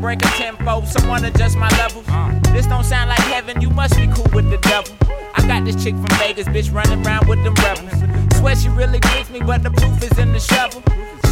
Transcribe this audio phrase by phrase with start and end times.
[0.00, 2.06] Break a tempo, someone adjust my levels.
[2.52, 4.94] This don't sound like heaven, you must be cool with the devil.
[5.34, 8.38] I got this chick from Vegas, bitch, running around with them rebels.
[8.38, 10.82] Swear she really gets me, but the proof is in the shovel.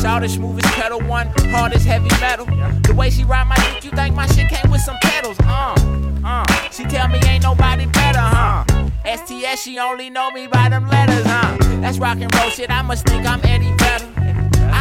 [0.03, 2.47] Shout smooth as pedal one, hard as heavy metal.
[2.83, 5.77] The way she ride my dick, you think my shit came with some pedals, uh,
[6.25, 6.45] uh.
[6.73, 8.65] She tell me ain't nobody better, huh?
[9.05, 11.57] STS, she only know me by them letters, huh?
[11.81, 14.16] That's rock and roll shit, I must think I'm Eddie Vedder.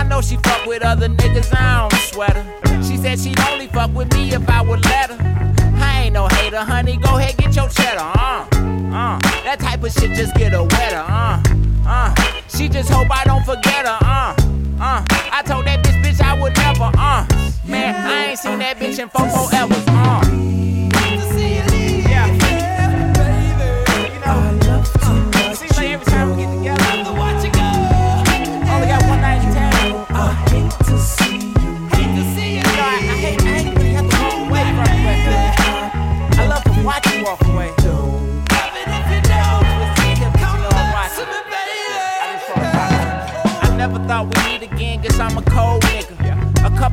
[0.05, 2.83] I know she fuck with other niggas, I don't sweat her.
[2.83, 5.17] She said she'd only fuck with me if I would let her.
[5.77, 8.45] I ain't no hater, honey, go ahead, get your cheddar, uh,
[8.93, 9.19] uh.
[9.43, 11.41] That type of shit just get her wetter, uh,
[11.87, 12.13] uh.
[12.47, 14.35] She just hope I don't forget her, uh,
[14.79, 15.03] uh.
[15.09, 17.25] I told that bitch, bitch, I would never, uh.
[17.65, 19.73] Man, I ain't seen that bitch in four forever,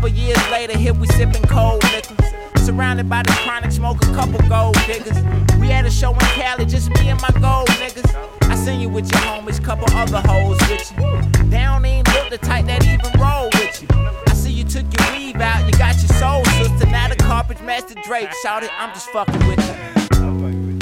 [0.03, 2.17] couple years later, here we sipping cold liquor.
[2.57, 5.23] Surrounded by the chronic smoke, a couple gold diggers.
[5.61, 8.13] We had a show in Cali, just me and my gold niggas.
[8.51, 11.45] I seen you with your homies, couple other hoes with you.
[11.49, 13.89] They don't even look the type that even roll with you.
[14.27, 16.91] I see you took your weave out, you got your soul sister.
[16.91, 18.33] Now the carpet master Drake.
[18.43, 20.79] Shout it, I'm just fucking with you.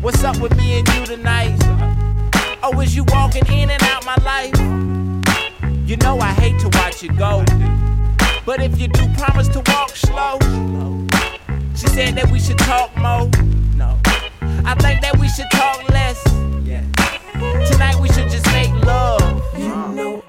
[0.00, 1.56] What's up with me and you tonight?
[2.64, 4.58] Oh, is you walking in and out my life?
[5.88, 7.44] You know I hate to watch you go.
[8.48, 10.38] But if you do promise to walk slow,
[11.76, 13.28] she said that we should talk more.
[13.76, 13.98] No.
[14.64, 16.22] I think that we should talk less.
[17.70, 19.42] Tonight we should just make love.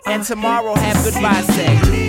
[0.05, 2.08] And tomorrow have goodbye sex.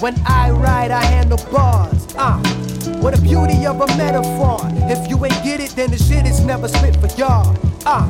[0.00, 2.06] When I ride, I handle bars.
[2.16, 2.40] Ah,
[3.02, 4.58] what a beauty of a metaphor.
[4.88, 7.54] If you ain't get it, then the shit is never spit for y'all.
[7.84, 8.06] Ah,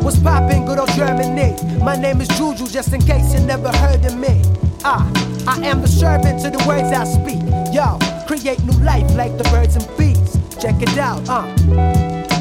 [0.00, 1.54] what's poppin', good old Germany?
[1.84, 4.40] My name is Juju, just in case you never heard of me.
[4.84, 5.06] Ah,
[5.46, 7.42] I am the servant to the words I speak.
[7.74, 10.38] Yo, create new life like the birds and bees.
[10.58, 11.44] Check it out, ah.
[11.68, 11.97] Uh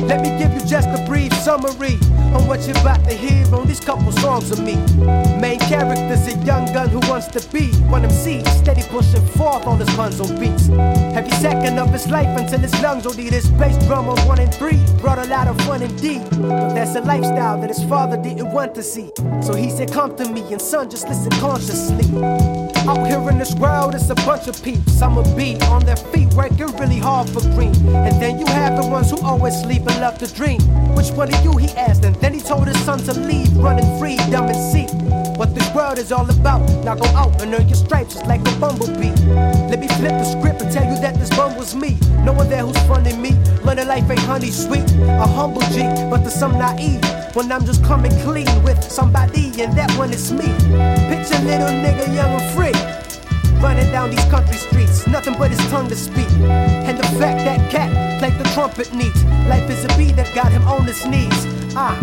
[0.08, 1.98] until me give you just a brief summary
[2.34, 4.76] on what you're about to hear on these couple songs of me.
[5.40, 7.72] Main character's a young gun who wants to be
[14.26, 14.80] one and three.
[15.02, 16.22] Brought a lot of fun indeed.
[16.32, 19.12] But that's a lifestyle that his father didn't want to see.
[19.42, 22.67] So he said, Come to me, and son, just listen consciously.
[22.88, 24.94] Out here in this world, it's a bunch of peeps.
[24.94, 27.76] Some will be on their feet, working really hard for green.
[27.90, 30.62] And then you have the ones who always sleep and love to dream.
[30.96, 34.00] Which one of you, he asked, and then he told his son to leave, running
[34.00, 34.88] free, dumb and see
[35.38, 36.62] what this world is all about.
[36.84, 39.14] Now go out and earn your stripes just like a bumblebee.
[39.70, 41.98] Let me flip the script and tell you that this bum was me.
[42.26, 43.32] No one there who's funding me.
[43.64, 44.90] Learning life ain't honey sweet.
[45.02, 47.04] A humble G, but there's some naive.
[47.36, 50.48] When I'm just coming clean with somebody, and that one is me.
[51.08, 52.74] Picture little nigga young and free.
[53.62, 56.30] Running down these country streets, nothing but his tongue to speak.
[56.88, 59.16] And the fact that cat played the trumpet neat.
[59.48, 61.57] Life is a bee that got him on his knees.
[61.80, 61.96] Ah,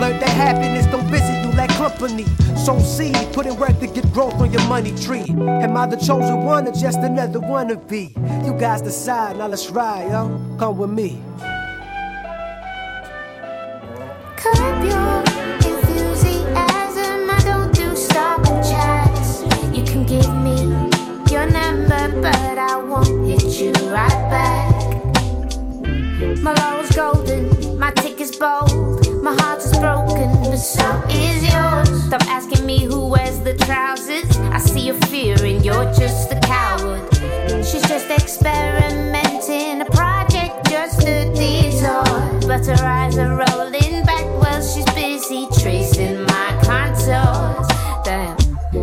[0.00, 2.24] learned that happiness don't visit you like company.
[2.56, 5.26] So seed, put in work to get growth on your money tree.
[5.28, 8.16] Am I the chosen one or just another wannabe?
[8.46, 10.56] You guys decide, now let's ride, yo.
[10.58, 11.20] Come with me.
[14.38, 15.20] Curb your
[15.72, 17.28] enthusiasm.
[17.28, 19.76] I don't do stop and chat.
[19.76, 20.56] You can give me
[21.30, 24.72] your number, but I won't hit you right back.
[26.40, 29.07] My rose golden, my ticket's bold.
[29.28, 32.04] My heart is broken, but so is yours.
[32.04, 34.38] Stop asking me who wears the trousers.
[34.38, 37.06] I see your fear, and you're just a coward.
[37.62, 42.48] She's just experimenting, a project, just a detour.
[42.48, 47.68] But her eyes are rolling back while she's busy tracing my contours.
[48.06, 48.38] Damn,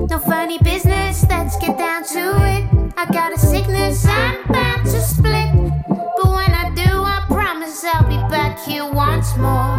[0.05, 2.93] no funny business, let's get down to it.
[2.95, 5.49] I got a sickness, I'm about to split.
[5.89, 9.74] But when I do, I promise I'll be back here once more.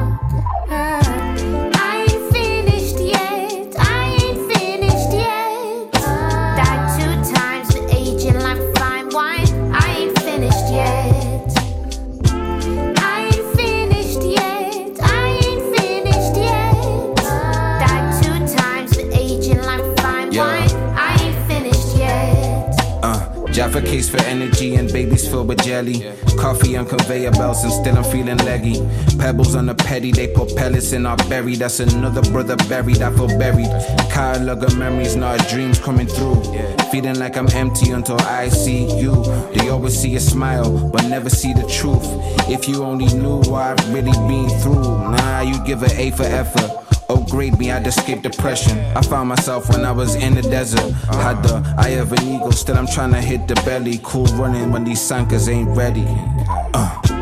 [23.82, 26.12] Case for energy and babies filled with jelly.
[26.38, 28.80] Coffee on conveyor belts and still I'm feeling leggy.
[29.18, 31.56] Pebbles on the petty, they put pellets in our berry.
[31.56, 33.68] That's another brother buried, I feel buried.
[34.10, 36.42] Catalog of memories, not dreams coming through.
[36.90, 39.24] Feeling like I'm empty until I see you.
[39.54, 42.06] They always see a smile, but never see the truth.
[42.48, 46.24] If you only knew what I've really been through, nah, you give an A for
[46.24, 46.75] effort.
[47.08, 48.78] Upgrade me, I'd escape depression.
[48.96, 50.90] I found myself when I was in the desert.
[51.08, 54.00] Had the eye of an eagle, still I'm trying to hit the belly.
[54.02, 56.04] Cool running when these sankers ain't ready.
[56.74, 57.15] Uh.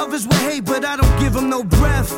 [0.00, 2.10] Others would hate, but I don't give them no breath.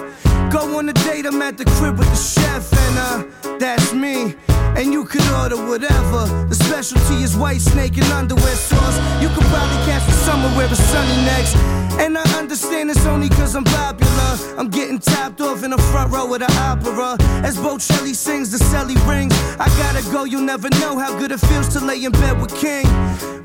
[0.51, 4.37] Go on a date, I'm at the crib with the chef, and uh, that's me.
[4.79, 6.23] And you could order whatever.
[6.49, 8.97] The specialty is white snake and underwear sauce.
[9.21, 11.55] You could probably catch me somewhere where it's sunny next.
[11.99, 14.31] And I understand it's only cause I'm popular.
[14.59, 17.17] I'm getting topped off in the front row of the opera.
[17.45, 19.35] As Bocelli sings, the celly rings.
[19.59, 22.55] I gotta go, you'll never know how good it feels to lay in bed with
[22.57, 22.87] King.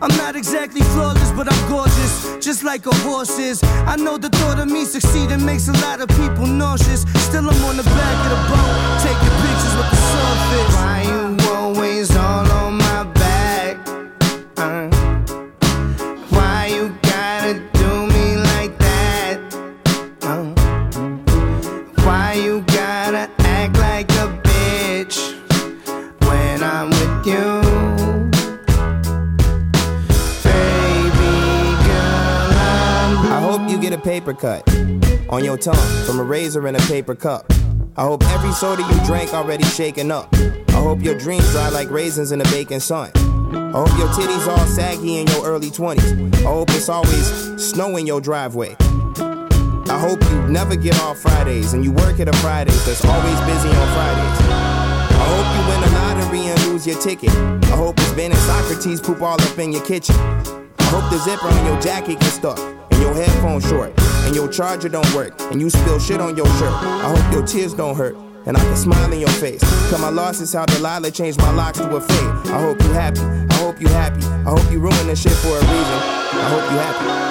[0.01, 3.63] I'm not exactly flawless, but I'm gorgeous, just like a horse is.
[3.63, 7.01] I know the thought of me succeeding makes a lot of people nauseous.
[7.27, 10.75] Still, I'm on the back of the boat, taking pictures with the surface.
[10.75, 12.56] Why you always all
[34.07, 34.63] paper cut
[35.29, 37.45] on your tongue from a razor in a paper cup.
[37.97, 40.33] I hope every soda you drank already shaken up.
[40.69, 43.11] I hope your dreams dry like raisins in the baking sun.
[43.13, 46.35] I hope your titties all saggy in your early 20s.
[46.35, 47.27] I hope it's always
[47.61, 48.77] snow in your driveway.
[48.79, 53.39] I hope you never get off Fridays and you work at a Fridays that's always
[53.41, 54.39] busy on Fridays.
[55.19, 57.31] I hope you win the lottery and lose your ticket.
[57.73, 60.15] I hope it's Ben and Socrates poop all up in your kitchen.
[60.15, 62.57] I hope the zipper on your jacket gets stuck,
[62.97, 63.93] and your headphones short,
[64.25, 66.73] and your charger don't work, and you spill shit on your shirt.
[66.73, 68.17] I hope your tears don't hurt.
[68.45, 69.59] And I can smile in your face.
[69.89, 72.53] Cause my loss is how Delilah changed my locks to a fade.
[72.53, 73.19] I hope you happy.
[73.19, 74.23] I hope you happy.
[74.25, 75.73] I hope you ruin this shit for a reason.
[75.73, 77.26] I hope you happy.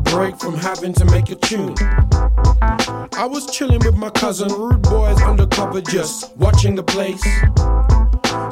[0.00, 1.74] Break from having to make a tune.
[3.16, 7.22] I was chilling with my cousin, rude boys undercover, just watching the place.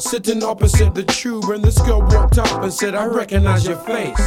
[0.02, 4.18] Sitting opposite the tube, and this girl walked up and said, I recognize your face.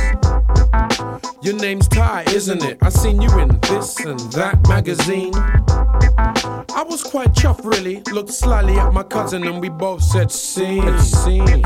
[1.43, 2.77] Your name's Ty, isn't it?
[2.81, 5.31] I seen you in this and that magazine.
[5.33, 8.03] I was quite chuffed, really.
[8.12, 11.63] Looked slyly at my cousin, and we both said, Scene, scene.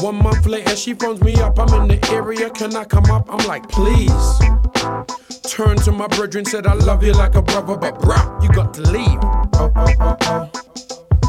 [0.00, 1.60] One month later, she phones me up.
[1.60, 3.32] I'm in the area, can I come up?
[3.32, 4.10] I'm like, Please.
[5.48, 8.48] Turned to my brother and said, I love you like a brother, but bruh, you
[8.48, 9.20] got to leave.
[9.54, 10.50] Oh, oh, oh, oh.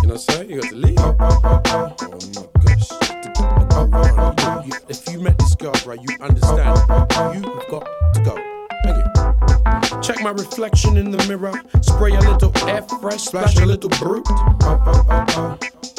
[0.01, 0.49] You know what I'm saying?
[0.49, 2.41] You got to leave.
[4.65, 6.77] You- If you met this girl, right, you understand.
[7.33, 8.37] You've got to go.
[8.83, 10.01] Thank you.
[10.01, 11.53] Check my reflection in the mirror.
[11.81, 14.27] Spray a little air fresh, splash a little brute.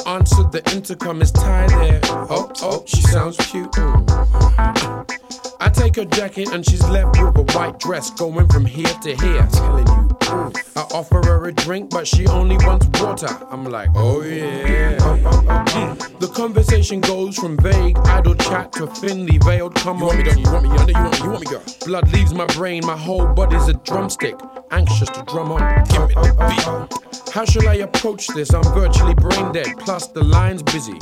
[0.05, 1.99] Answer the intercom, is Ty there?
[2.29, 3.71] Oh, oh, she sounds cute.
[3.71, 5.32] Mm.
[5.63, 9.15] I take her jacket and she's left with a white dress going from here to
[9.15, 9.47] here.
[9.49, 10.17] Telling you,
[10.75, 13.29] I offer her a drink, but she only wants water.
[13.49, 14.97] I'm like, oh yeah.
[14.97, 16.19] Mm.
[16.19, 19.75] The conversation goes from vague, idle chat to thinly veiled.
[19.75, 21.63] Come you on, want me, you want me, you want me, you want me, girl.
[21.85, 24.35] Blood leaves my brain, my whole body's a drumstick,
[24.71, 25.61] anxious to drum on.
[25.85, 27.33] Give me the beat.
[27.33, 28.53] How shall I approach this?
[28.53, 30.99] I'm virtually brain dead, plus the line's busy.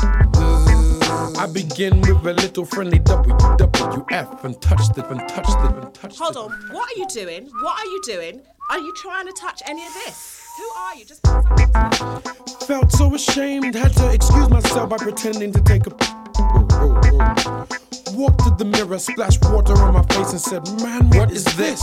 [1.11, 6.17] I begin with a little friendly WWF and touch the and touch the and touch
[6.17, 7.49] Hold on, what are you doing?
[7.61, 8.41] What are you doing?
[8.69, 10.41] Are you trying to touch any of this?
[10.57, 11.03] Who are you?
[11.03, 15.91] Just felt so ashamed, had to excuse myself by pretending to take a.
[15.99, 17.67] Oh, oh, oh.
[18.13, 21.81] Walked to the mirror, splashed water on my face, and said, Man, what is this?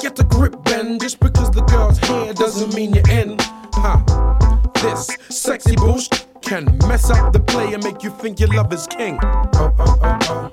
[0.00, 1.00] Get a grip, Ben.
[1.00, 3.36] Just because the girl's hair doesn't mean you're in.
[3.74, 4.70] Ha.
[4.80, 8.86] This sexy bullshit can mess up the play and make you think your love is
[8.86, 9.18] king.
[9.22, 10.50] Oh, oh, oh, oh.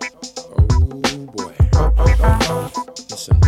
[0.52, 1.56] oh boy.
[1.74, 2.94] Oh, oh, oh, oh.
[3.10, 3.40] Listen.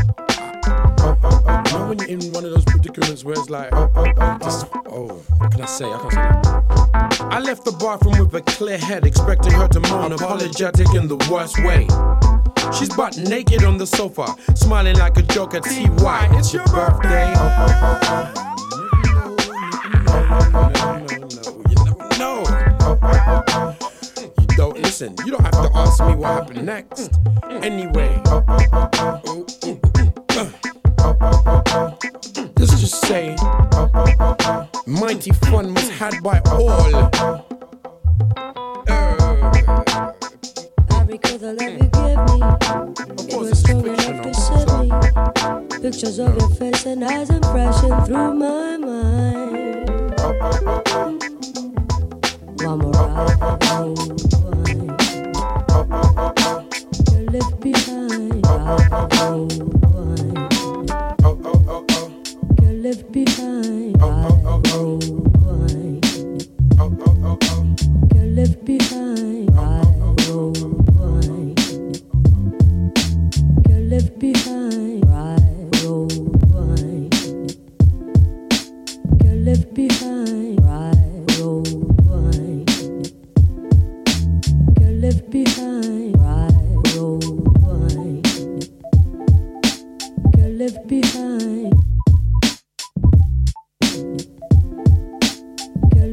[0.99, 1.63] Oh, oh, oh.
[1.65, 4.37] You know when you're in one of those predicaments where it's like, oh, oh, oh,
[4.41, 5.07] just, oh,
[5.39, 5.91] what can I say?
[5.91, 7.27] I can't say that.
[7.31, 11.17] I left the bathroom with a clear head, expecting her to moan, apologetic in the
[11.29, 11.85] worst way.
[12.71, 16.29] She's butt naked on the sofa, smiling like a joke at TY.
[16.37, 17.33] It's your birthday.
[17.35, 18.37] Oh, oh, oh,
[20.75, 21.06] oh.
[22.17, 22.43] No.
[24.39, 25.15] You don't listen.
[25.23, 27.11] You don't have to ask me what happened next.
[27.61, 28.19] Anyway.
[32.57, 33.35] Let's just say,
[34.87, 36.95] mighty fun was had by all.
[40.89, 42.37] I recall the love you gave me.
[43.31, 44.89] It was strong enough to set me.
[45.81, 49.07] Pictures of your face and eyes impression through my mind.
[52.59, 53.97] One more round,
[57.11, 58.45] You left behind,
[59.13, 59.51] round,
[62.61, 65.03] You left behind, round,
[68.13, 69.49] You left behind,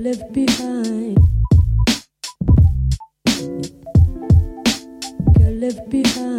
[0.05, 1.17] left behind.
[5.33, 6.34] Get left behind.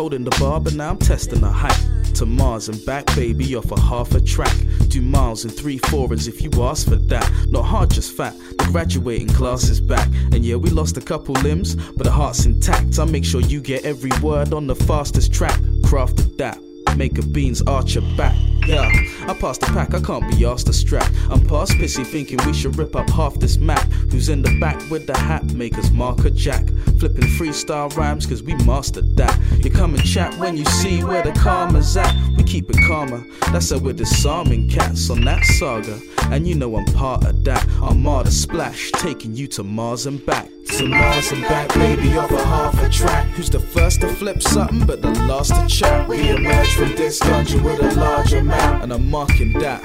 [0.00, 1.78] Holding the bar, but now I'm testing the height.
[2.14, 4.56] To Mars and back, baby, off a half a track.
[4.88, 7.30] Do miles in three foreigns if you ask for that.
[7.50, 8.34] Not hard, just fat.
[8.56, 10.08] The graduating class is back.
[10.32, 12.98] And yeah, we lost a couple limbs, but the heart's intact.
[12.98, 15.58] I make sure you get every word on the fastest track.
[15.82, 16.58] Crafted that.
[16.96, 18.36] Make a beans arch your back.
[18.66, 18.88] Yeah,
[19.26, 21.10] I passed the pack, I can't be asked to strap.
[21.28, 23.90] I'm past pissy thinking we should rip up half this map.
[24.10, 25.44] Who's in the back with the hat?
[25.54, 26.68] Makers marker jack.
[26.98, 29.36] Flipping freestyle rhymes cause we mastered that.
[29.64, 32.14] You come and chat when you see where the karma's at.
[32.36, 33.24] We keep it calmer.
[33.52, 35.98] That's how we're disarming cats on that saga.
[36.30, 37.66] And you know I'm part of that.
[37.82, 40.48] I'm Martyr Splash, taking you to Mars and back.
[40.78, 43.26] To Mars and back, baby, over half a track.
[43.28, 46.08] Who's the first to flip something, but the last to chat?
[46.08, 48.82] We emerge from this dungeon with a larger map.
[48.82, 49.82] And I'm marking that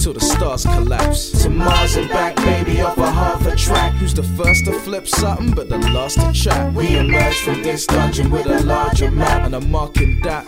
[0.00, 1.42] till the stars collapse.
[1.42, 3.92] To Mars and back, baby, over half a track.
[3.94, 6.72] Who's the first to flip something, but the last to chat?
[6.74, 9.46] We emerge from this dungeon with a larger map.
[9.46, 10.46] And I'm marking that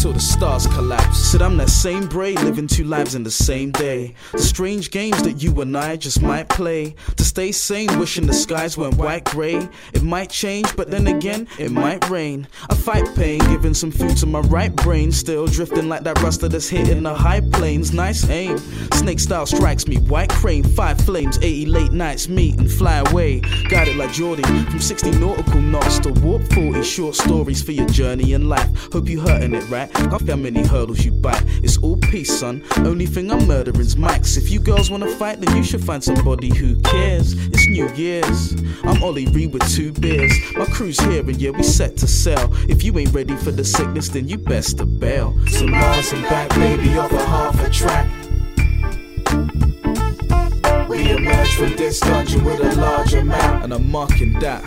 [0.00, 1.18] till the stars collapse.
[1.18, 4.14] Said I'm that same Bray, living two lives in the same day.
[4.32, 6.94] The strange games that you and I just might play.
[7.16, 9.68] To stay sane, wishing the skies went white gray.
[9.92, 12.48] It might change, but then again, it might rain.
[12.70, 15.12] I fight pain, giving some food to my right brain.
[15.12, 17.92] Still drifting like that ruster that's hitting the high plains.
[17.92, 18.56] Nice aim.
[18.94, 23.42] Snake style strikes me, white crane, five flames, 80 late nights meet and fly away.
[23.44, 28.32] It like Geordie, from 60 nautical knots to warp 40 short stories for your journey
[28.32, 28.92] in life.
[28.92, 29.89] Hope you hurting it, right?
[29.92, 30.10] Fight.
[30.10, 31.42] Got how many hurdles you bite.
[31.62, 32.62] It's all peace, son.
[32.78, 34.36] Only thing I'm murdering's mics.
[34.36, 37.34] If you girls wanna fight, then you should find somebody who cares.
[37.48, 38.54] It's New Year's.
[38.84, 40.32] I'm Ollie Reed with two beers.
[40.56, 42.50] My crew's here and yeah, we set to sell.
[42.68, 45.34] If you ain't ready for the sickness, then you best to bail.
[45.58, 46.50] To Mars and back,
[46.96, 48.19] off a half a track.
[51.10, 53.64] We emerge from this dungeon with a large amount.
[53.64, 54.62] And I'm marking that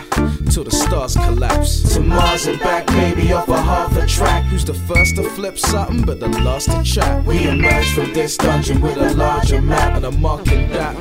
[0.50, 1.94] till the stars collapse.
[1.94, 4.44] To Mars and back, maybe off a half a track.
[4.44, 7.24] Who's the first to flip something, but the last to chat?
[7.24, 9.96] We emerge from this dungeon with a larger map.
[9.96, 10.94] And I'm marking that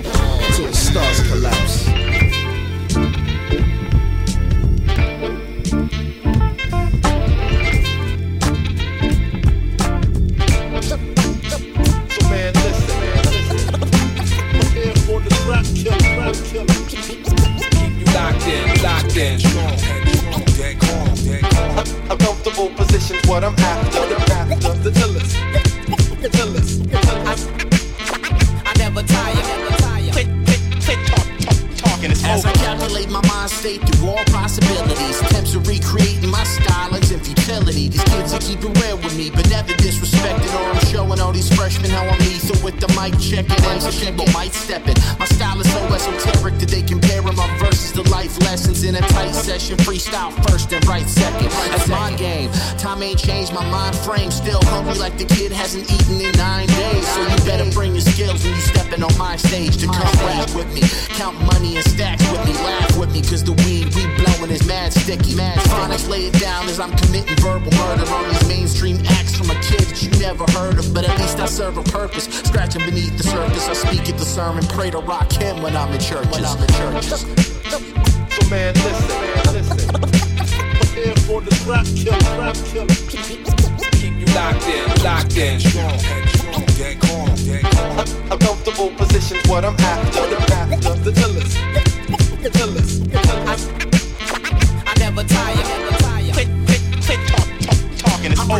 [0.55, 2.22] till the stars collapse.
[23.33, 24.05] What I'm after.
[24.05, 25.33] The after the illest,
[26.21, 26.85] the illest.
[26.93, 27.33] I,
[28.69, 30.11] I never tire, never tire.
[30.11, 32.11] Quit, quit, quit talk, talk, talking.
[32.11, 32.53] It's As over.
[32.53, 36.92] I calculate my mind state through all possibilities, attempts of recreating my style
[37.23, 37.89] futility.
[37.89, 40.51] These kids are keeping real with me, but never disrespected.
[40.53, 43.57] Or I'm showing all these freshmen how I'm lethal with the mic checking.
[43.65, 44.99] MC people might step it.
[45.19, 49.01] My style is so esoteric that they compare my verses to life lessons in a
[49.01, 49.77] tight session.
[49.77, 51.49] Freestyle first and right second.
[51.71, 52.51] That's my game.
[52.77, 54.31] Time ain't changed my mind frame.
[54.31, 57.07] Still hungry like the kid hasn't eaten in nine days.
[57.07, 60.53] So you better bring your skills when you stepping on my stage to come rap
[60.55, 60.81] with me.
[61.15, 62.53] Count money and stacks with me.
[62.53, 65.35] Laugh with me, cause the weed we blowing is mad sticky.
[65.35, 69.49] Mad phonics lay it down as I'm committing verbal murder on these mainstream acts from
[69.51, 70.93] a kid that you never heard of.
[70.93, 72.25] But at least I serve a purpose.
[72.25, 73.67] Scratching beneath the surface.
[73.69, 74.65] I speak at the sermon.
[74.67, 76.31] Pray to rock him when I'm in churches.
[76.31, 77.21] When I'm in churches.
[77.69, 79.77] So man, listen, man, listen.
[80.79, 82.87] Prepare for the trap kill, trap kill.
[84.01, 85.59] Keep you locked in, locked in.
[85.59, 88.31] Strong, strong, gang, gang, gang, gang.
[88.31, 90.21] Uncomfortable positions, what I'm after.
[90.33, 91.92] The after the illest,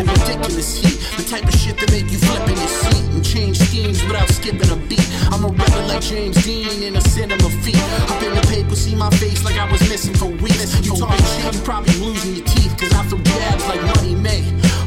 [0.02, 0.12] over.
[0.12, 3.58] ridiculous heat, the type of shit that make you flip in your seat and change
[3.60, 5.06] schemes without skipping a beat.
[5.32, 7.78] I'm a rebel like James Dean in a cinema feat.
[8.10, 10.74] Up in the paper, see my face like I was missing for weeks.
[10.86, 14.44] You talking shit, you probably losing your teeth, cause I throw jabs like money May.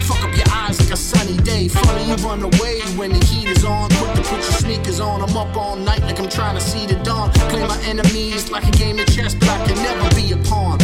[0.06, 1.68] Fuck up your eyes like a sunny day.
[1.68, 3.90] Funny, you run away when the heat is on.
[3.90, 5.22] Quick to put your sneakers on.
[5.22, 7.32] I'm up all night like I'm trying to see the dawn.
[7.50, 10.78] Play my enemies like a game of chess, but I can never be a pawn.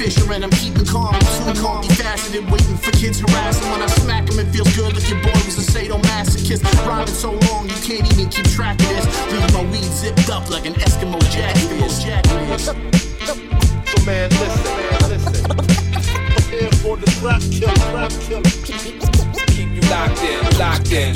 [0.00, 1.12] I'm and I'm keeping calm.
[1.12, 3.70] Too calm, faceted, waiting for kids harassing.
[3.70, 6.62] When I smack 'em, it feels good like your boy was a sadomasochist.
[6.86, 9.04] Rhyming so long, you can't even keep track of this.
[9.30, 12.02] Leave my weed zipped up like an Eskimo jacket is.
[12.02, 12.60] Jacket.
[12.60, 12.72] So
[14.06, 15.34] man, listen, man, listen.
[16.34, 18.40] Prepare for the trap kill, trap kill.
[19.52, 21.12] Keep you locked in, locked in.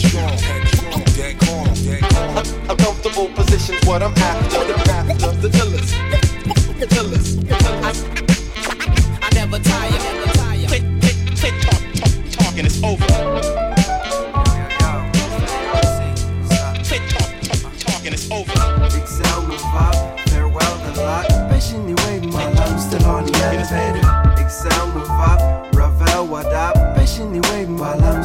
[2.69, 4.65] Uncomfortable positions, what I'm after.
[4.69, 5.91] The after the illest,
[6.79, 8.14] the illest.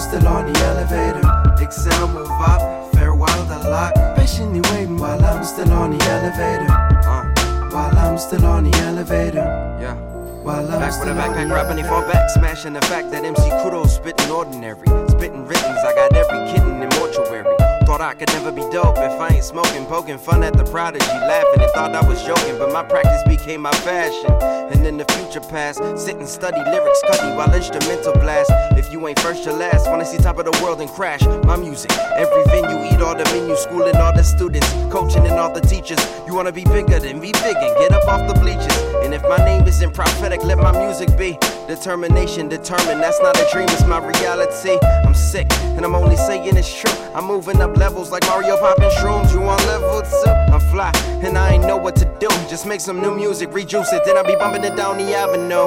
[0.09, 1.21] Still on the elevator.
[1.63, 3.93] Excel, move up, farewell, the lot.
[4.17, 6.71] Patiently waiting while I'm still on the elevator.
[7.05, 9.45] Uh, while I'm still on the elevator.
[9.79, 9.93] Yeah.
[10.41, 13.23] While I'm Back still with a backpack the rapping for back, smashing the fact that
[13.23, 14.87] MC Kudo spitting ordinary.
[15.09, 17.78] Spitting rhythms, I got every kitten in mortuary.
[17.89, 21.07] Thought I could never be dope if I ain't smoking, poking fun at the prodigy,
[21.07, 22.55] laughing and thought I was joking.
[22.59, 24.29] But my practice became my fashion.
[24.69, 28.51] And in the future past, sit and study lyrics, cutty while instrumental blast.
[28.77, 29.89] If you ain't first, you're last.
[29.89, 31.89] Wanna see top of the world and crash my music.
[32.15, 35.97] Every venue, eat all the menu, schooling all the students, coaching and all the teachers.
[36.27, 38.98] You wanna be bigger, than me, big and get up off the bleachers.
[39.09, 41.35] And if my name isn't prophetic, let my music be.
[41.67, 44.77] Determination, determined, that's not a dream, it's my reality.
[45.03, 46.93] I'm sick, and I'm only saying it's true.
[47.15, 49.33] I'm moving up levels like Mario popping shrooms.
[49.33, 50.29] You on level two?
[50.53, 50.91] I'm fly,
[51.25, 52.27] and I ain't know what to do.
[52.47, 55.65] Just make some new music, rejuice it, then I'll be bumping it down the avenue.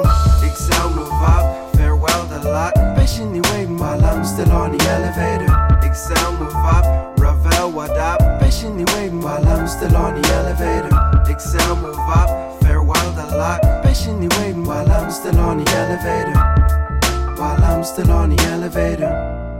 [0.49, 2.73] Excel, move up, farewell, the lot.
[2.95, 5.51] Patiently waiting while I'm still on the elevator.
[5.85, 8.21] Excel, move up, Ravel, what up?
[8.39, 10.95] Patiently waiting while I'm still on the elevator.
[11.29, 12.62] Excel, move up,
[13.81, 16.37] Patiently waiting while I'm still on the elevator.
[17.41, 19.52] While I'm still on the elevator.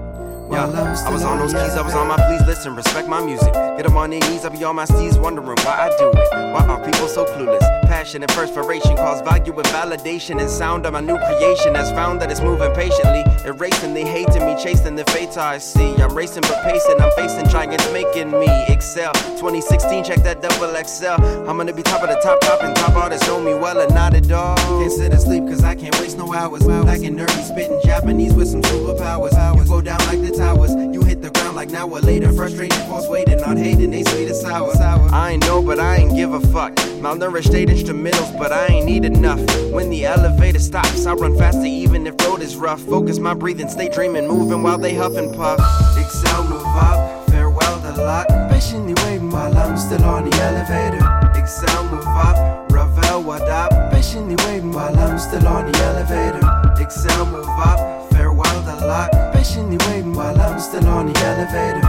[0.53, 3.51] Yeah, I was on those keys, I was on my please listen, respect my music.
[3.53, 6.53] Get them on their knees, I be on my steez, wondering why I do it.
[6.53, 7.63] Why are people so clueless?
[7.89, 12.21] Passion and perspiration cause value and validation and sound of my new creation has found
[12.21, 13.23] that it's moving patiently.
[13.45, 15.95] Erasing, they hating me, chasing the fate I see.
[15.95, 19.11] I'm racing but pacing, I'm facing giants making me excel.
[19.13, 21.49] 2016, check that double XL.
[21.49, 23.91] I'm gonna be top of the top, top and top artists know me well and
[23.91, 24.55] not at all.
[24.57, 26.61] Can't sit and sleep cause I can't waste no hours.
[26.61, 29.33] Black and nerdy, spitting Japanese with some superpowers.
[29.57, 30.73] You go down like the towers.
[30.93, 32.31] You hit the ground like now or later.
[32.33, 34.71] Frustrated, false waiting, not hating, they sweet and sour.
[35.11, 36.73] I ain't know, but I ain't give a fuck.
[37.03, 39.41] Malnourished eight instrumentals, but I ain't need enough.
[39.71, 42.81] When the elevator stops, I run faster even if road is rough.
[42.81, 45.59] Focus my breathing, stay dreaming, moving while they huff and puff.
[45.97, 48.27] Excel, move up, farewell the lot.
[48.51, 51.03] Patiently waiting while I'm still on the elevator.
[51.39, 53.71] Excel, move up, Ravel, what up?
[53.91, 56.43] Patiently waiting while I'm still on the elevator.
[56.81, 57.79] Excel, move up,
[58.11, 59.32] farewell the lot.
[59.43, 61.85] Patiently waiting while I'm still on the elevator.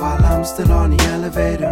[0.00, 1.68] While I'm still on the elevator.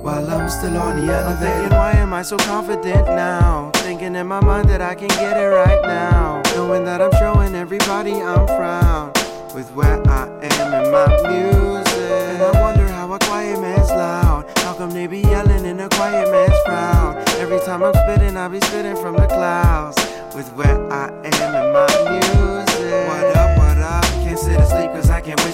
[0.00, 1.74] While I'm still on the elevator.
[1.74, 3.72] Why am I so confident now?
[3.74, 6.40] Thinking in my mind that I can get it right now.
[6.54, 9.12] Knowing that I'm showing everybody I'm proud
[9.56, 11.98] with where I am in my music.
[11.98, 14.46] And I wonder how a quiet man's loud.
[14.58, 17.28] How come they be yelling in a quiet man's proud?
[17.40, 19.96] Every time I'm spitting, I be spitting from the clouds
[20.32, 21.49] with where I am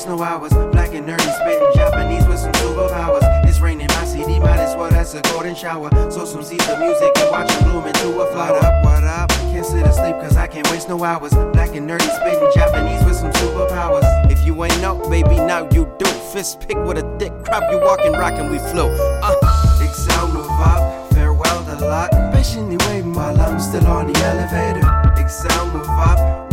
[0.07, 0.53] no hours.
[0.73, 3.23] Black and nerdy, spitting Japanese with some superpowers.
[3.47, 5.91] It's raining, my CD might as well that's a golden shower.
[6.11, 8.59] So some seeds of music and watch it bloom into a flower.
[8.59, 9.31] Up, what up?
[9.53, 11.33] Can't sit and sleep cause I can't waste no hours.
[11.53, 14.05] Black and nerdy, spitting Japanese with some superpowers.
[14.31, 16.07] If you ain't know, baby, now you do.
[16.33, 18.91] Fist pick with a thick crop, you walking, rockin', we flow.
[19.23, 19.35] Uh.
[19.83, 22.11] Excel, move up, farewell the lot.
[22.33, 24.87] Patiently waiting while I'm still on the elevator.
[25.21, 26.46] Excel, move up,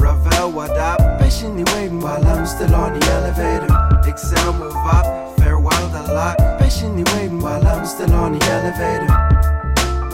[0.64, 1.20] Ravel, what?
[1.20, 4.10] Patiently waiting while I'm still on the elevator.
[4.10, 6.38] Excel, move up, farewell the lot.
[6.60, 9.08] Patiently waiting while I'm still on the elevator.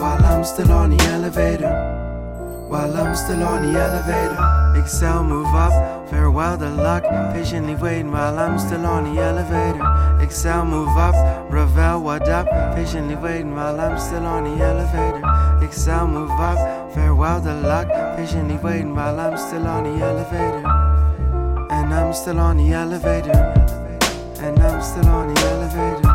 [0.02, 2.66] While I'm still on the elevator.
[2.68, 4.59] While I'm still on the elevator.
[4.80, 7.04] Excel, move up, farewell the luck.
[7.34, 9.84] Patiently waiting while I'm still on the elevator.
[10.22, 11.14] Excel, move up,
[11.52, 12.46] Ravel, what up?
[12.74, 15.22] Patiently waiting while I'm still on the elevator.
[15.62, 17.88] Excel, move up, farewell the luck.
[18.16, 20.66] Patiently waiting while I'm still on the elevator.
[21.70, 23.36] And I'm still on the elevator.
[24.40, 26.09] And I'm still on the elevator.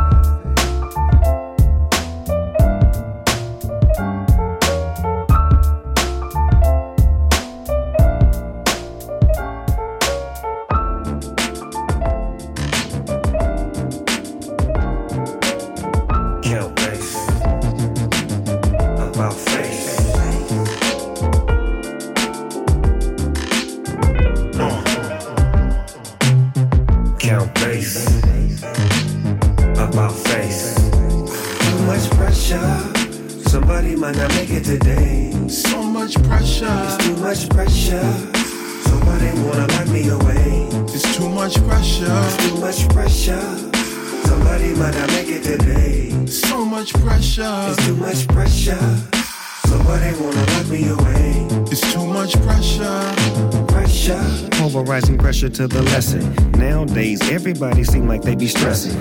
[55.56, 56.20] To the lesson.
[56.52, 58.92] Nowadays, everybody seem like they be stressing.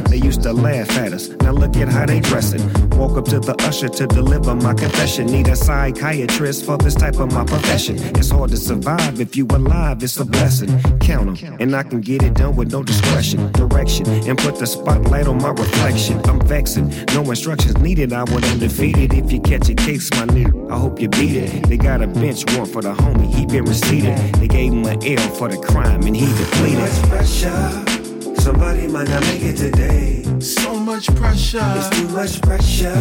[3.16, 5.28] Up to the usher to deliver my confession.
[5.28, 7.96] Need a psychiatrist for this type of my profession.
[8.18, 10.04] It's hard to survive if you alive.
[10.04, 10.68] It's a blessing.
[11.00, 14.60] Count Count 'em, and I can get it done with no discretion, direction, and put
[14.60, 16.20] the spotlight on my reflection.
[16.26, 16.92] I'm vexing.
[17.14, 18.12] No instructions needed.
[18.12, 19.14] I went undefeated.
[19.14, 21.70] If you catch a case, my nigga, I hope you beat it.
[21.70, 23.34] They got a bench warrant for the homie.
[23.34, 24.18] He been receipted.
[24.42, 26.80] They gave him an L for the crime, and he depleted.
[26.80, 27.86] much pressure.
[28.42, 30.25] Somebody might not make it today.
[30.40, 31.62] So much pressure.
[31.78, 32.96] It's too much pressure.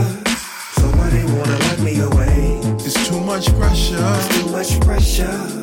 [0.75, 2.61] Somebody wanna lock me away.
[2.79, 3.97] It's too much pressure.
[3.99, 5.63] It's too much pressure.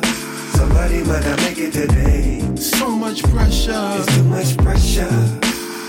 [0.52, 2.40] Somebody might not make it today.
[2.56, 3.72] So much pressure.
[3.98, 5.08] It's too much pressure.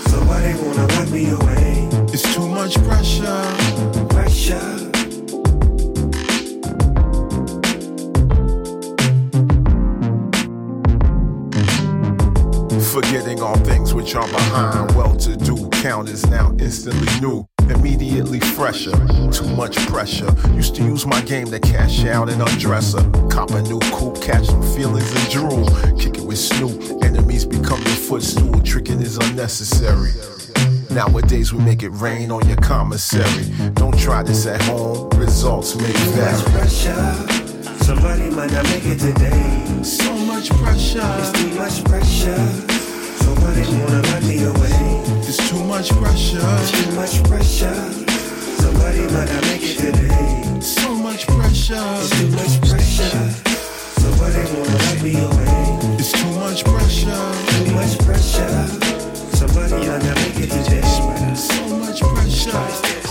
[0.08, 1.88] Somebody wanna lock me away.
[2.12, 3.42] It's too much pressure.
[4.08, 4.90] Pressure.
[12.92, 14.92] Forgetting all things which are behind.
[14.94, 15.16] Well
[15.84, 17.46] to do count is now instantly new.
[17.68, 18.92] Immediately fresher,
[19.30, 20.30] too much pressure.
[20.54, 23.28] Used to use my game to cash out and undress her.
[23.28, 25.68] Cop a new coupe, catch some feelings and drool.
[25.98, 28.60] Kick it with Snoop, enemies become your footstool.
[28.62, 30.12] Tricking is unnecessary.
[30.90, 33.44] Nowadays we make it rain on your commissary.
[33.74, 36.42] Don't try this at home, results may vary.
[36.42, 37.84] Too much pressure.
[37.84, 39.82] Somebody might not make it today.
[39.82, 41.04] So much pressure.
[41.18, 42.38] It's too much pressure.
[43.26, 44.93] Nobody wanna let me away.
[45.36, 46.38] It's too much pressure.
[46.38, 47.74] Too much pressure.
[48.62, 50.60] Somebody might not make it today.
[50.60, 51.74] So much pressure.
[51.74, 53.30] It's too much pressure.
[53.98, 55.96] Somebody wanna let me away.
[55.98, 57.10] It's too much pressure.
[57.64, 58.66] Too much pressure.
[59.34, 61.34] Somebody might not make it today.
[61.34, 63.03] So much pressure.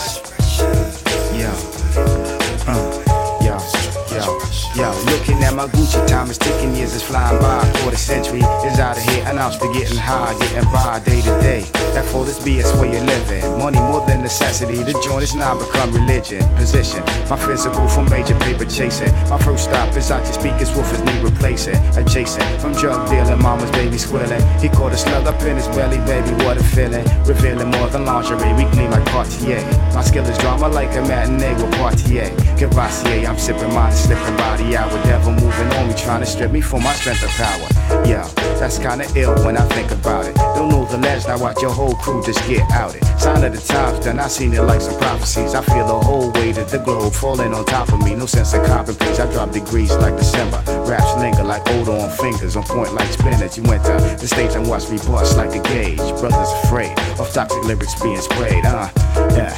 [4.76, 7.62] Yo, looking at my Gucci time is ticking, years is flying by.
[7.82, 11.34] Quarter century is out of here, and I'm still getting high, getting by day to
[11.46, 11.62] day.
[11.94, 13.46] That for this BS where you're living.
[13.60, 14.82] Money more than necessity.
[14.82, 16.42] The joint is now become religion.
[16.56, 19.14] Position, my physical from major paper chasing.
[19.30, 21.78] My first stop is out your speakers, woofers need replacing.
[21.94, 24.42] Adjacent from drug dealing, mama's baby squilling.
[24.58, 27.06] He caught a slug up in his belly, baby, what a feeling.
[27.26, 29.62] Revealing more than lingerie, we clean like Cartier.
[29.94, 32.34] My skill is drama like a matinee with Cartier.
[32.58, 36.52] Courvoisier, I'm sipping mine, slipping body out with devil moving on me, trying to strip
[36.52, 37.68] me for my strength of power.
[38.08, 38.28] Yeah,
[38.60, 40.36] that's kinda ill when I think about it.
[40.56, 43.04] Don't know the legend, I watch your whole crew just get outed.
[43.20, 45.54] Sign of the times, done, I seen it like some prophecies.
[45.56, 48.16] I feel the whole weight of the globe falling on top of me.
[48.16, 49.20] No sense of coping, please.
[49.20, 50.62] I drop degrees like December.
[50.90, 53.58] Raps linger like odor on fingers, on point like spinach.
[53.58, 56.00] You went to the stage and watched me bust like a gauge.
[56.20, 58.90] Brothers afraid of toxic lyrics being sprayed, uh.
[59.36, 59.54] Yeah.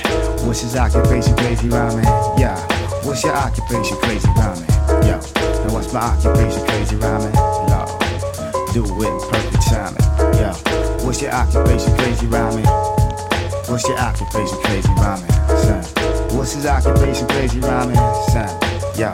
[0.46, 2.06] What's his occupation, crazy rhyming?
[2.38, 2.58] Yeah.
[3.04, 4.75] What's your occupation, crazy rhyming?
[5.06, 5.20] Yo.
[5.63, 7.34] And what's my occupation, crazy rhyming?
[7.70, 7.86] No.
[8.74, 10.02] Do it perfect timing.
[10.39, 10.52] Yo.
[11.06, 12.65] What's your occupation, crazy rhyming?
[13.68, 15.32] What's your occupation, crazy rhyming?
[15.63, 15.84] Son.
[16.36, 17.96] What's his occupation, crazy rhyming?
[18.32, 18.50] Son.
[18.98, 19.12] Yo,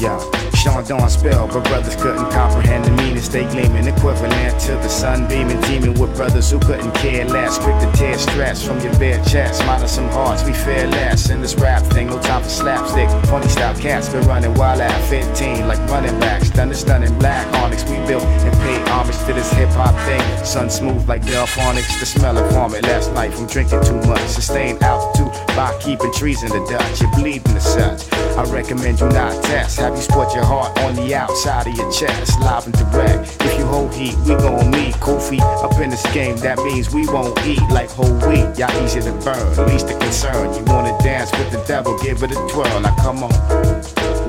[0.00, 0.43] yo.
[0.64, 3.20] Sean don't spell, but brothers couldn't comprehend the meaning.
[3.20, 7.58] Stay gleaming, equivalent to the sun beaming, teaming with brothers who couldn't care less.
[7.58, 9.60] Quick to tear straps from your bare chest.
[9.60, 11.28] Smiling some hearts, we fear less.
[11.28, 13.10] In this rap thing, no time for slapstick.
[13.28, 16.48] Funny style cats been running wild at 15, like running backs.
[16.54, 17.84] The stunning black onyx.
[17.84, 20.22] We built and paid homage to this hip hop thing.
[20.46, 22.00] Sun smooth like Delfonics.
[22.00, 24.26] The smell of vomit last night from drinking too much.
[24.28, 27.02] Sustained altitude by keeping trees in the Dutch.
[27.02, 28.10] You're bleeding as such.
[28.38, 29.78] I recommend you not test.
[29.78, 32.40] Have you sport your heart on the outside of your chest?
[32.40, 33.36] Live and direct.
[33.40, 34.94] If you hold heat, we gon' meet.
[34.96, 38.58] Kofi up in this game, that means we won't eat like whole wheat.
[38.58, 40.54] Y'all easy to burn, least the concern.
[40.54, 42.80] You wanna dance with the devil, give it a twirl.
[42.80, 43.32] Now come on.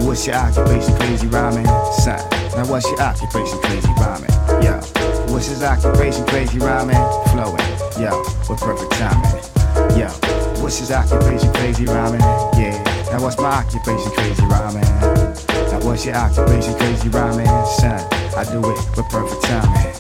[0.05, 1.65] What's your occupation, crazy rhyming?
[2.03, 2.19] Son,
[2.55, 4.29] now what's your occupation, crazy rhyming?
[4.63, 4.73] Yo,
[5.31, 6.99] what's his occupation, crazy rhyming?
[7.31, 7.63] Flowing,
[7.97, 9.97] yo, with perfect timing.
[9.97, 10.07] Yo,
[10.61, 12.21] what's his occupation, crazy rhyming?
[12.59, 15.24] Yeah, now what's my occupation, crazy rhyming?
[15.86, 17.45] What's your occupation, crazy rhyming?
[17.45, 18.00] Son,
[18.36, 19.94] I do it with perfect timing.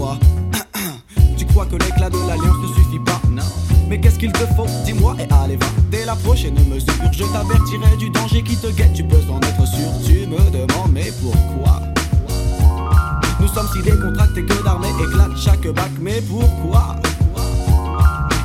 [1.36, 3.20] tu crois que l'éclat de l'alliance ne suffit pas?
[3.30, 3.42] Non.
[3.88, 4.66] Mais qu'est-ce qu'il te faut?
[4.84, 5.66] Dis-moi et allez va.
[5.90, 8.94] Dès la prochaine mesure, je t'avertirai du danger qui te guette.
[8.94, 9.90] Tu peux en être sûr.
[10.06, 11.80] Tu me demandes mais pourquoi?
[13.40, 15.90] Nous sommes si décontractés que d'armée éclate chaque bac.
[16.00, 16.96] Mais pourquoi?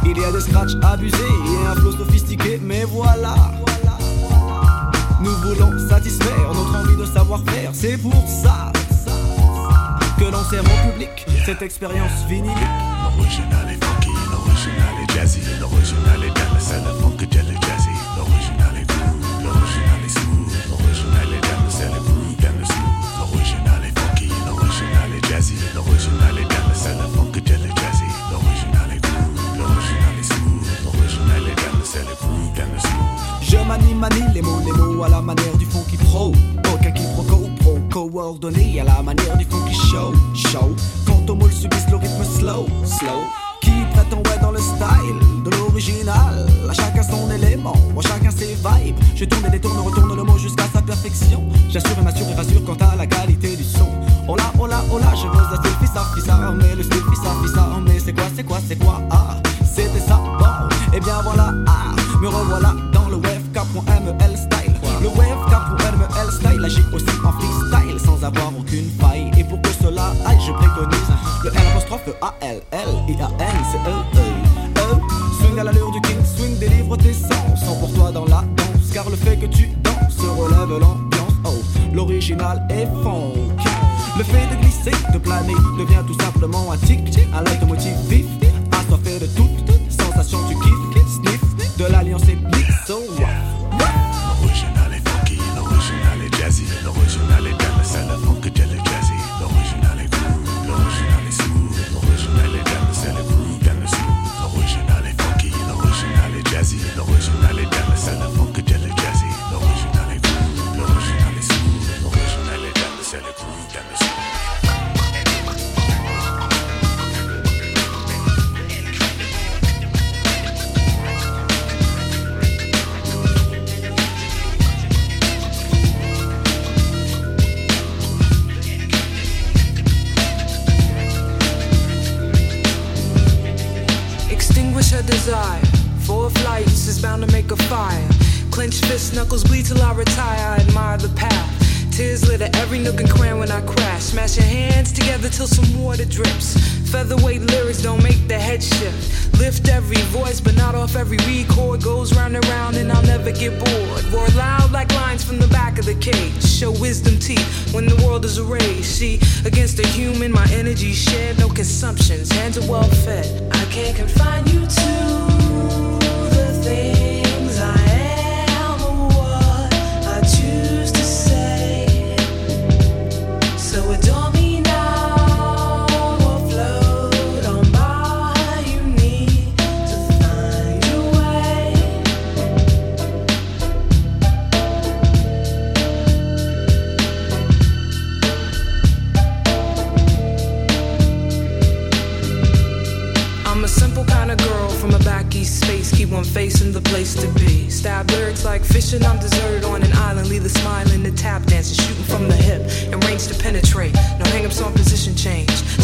[0.06, 3.36] Il y a des scratchs abusés et un flow sophistiqué, mais voilà.
[5.22, 8.72] Nous voulons satisfaire notre envie de savoir-faire, c'est pour ça
[10.18, 12.52] que l'on sert au public cette expérience vinyle.
[13.04, 16.36] L'original est funky, l'original est jazzy, l'original est
[17.02, 17.96] funk jazzy.
[18.18, 23.06] L'original est cool, l'original est smooth, l'original est groove smooth.
[23.20, 28.10] L'original est funky, l'original est jazzy, l'original est dans c'est le funk de le jazzy.
[28.32, 32.36] L'original est cool, l'original est smooth, l'original est groove.
[33.42, 36.34] Je manie, manie les mots, les mots à la manière du funky pro.
[36.74, 37.50] Aucun quiproquo,
[37.96, 40.12] pro, coordonné à la manière du funky show.
[40.34, 40.76] Show,
[41.06, 43.24] quant aux mots subissent le rythme slow, slow.
[43.62, 46.46] Qui prétend ouais dans le style de l'original?
[46.70, 48.98] À chacun son élément, à chacun ses vibes.
[49.16, 51.42] Je tourne et détourne, retourne le mot jusqu'à sa perfection.
[51.70, 53.88] J'assure et m'assure et rassure quant à la qualité du son.
[54.28, 57.04] Oh là, oh là, oh là, je veux un style fissa, fissa, mais le style
[57.10, 61.22] fissa, fissa, mais c'est quoi, c'est quoi, c'est quoi, ah, c'était ça, bon, et bien
[61.24, 64.74] voilà, ah, me revoilà dans le webk.ml style.
[65.02, 65.85] Le webk.ml
[66.32, 69.32] style agit aussi en freestyle sans avoir aucune faille.
[69.38, 71.12] Et pour que cela aille, je préconise
[71.44, 74.24] le L apostrophe A L L I A N C E E
[74.78, 75.00] E.
[75.40, 77.64] Swing à l'allure du king, swing délivre tes sens.
[77.80, 81.34] Pour toi dans la danse, car le fait que tu danses relève l'ambiance.
[81.46, 81.62] Oh,
[81.94, 83.34] l'original est funk.
[84.18, 87.02] Le fait de glisser, de planer, devient tout simplement un tic,
[87.34, 88.26] un leitmotiv vif,
[88.72, 93.02] assoiffé de toute sensation du kiff, sniff, de l'alliance et blitz, so